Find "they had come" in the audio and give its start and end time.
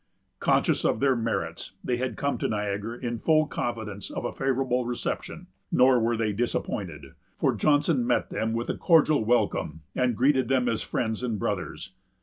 1.83-2.39